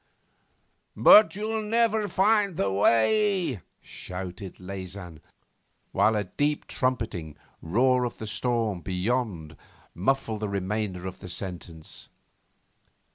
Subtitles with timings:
[0.97, 5.21] 'But you'll never find the way,' shouted Leysin,
[5.91, 9.55] while a deep trumpeting roar of the storm beyond
[9.93, 12.09] muffled the remainder of the sentence.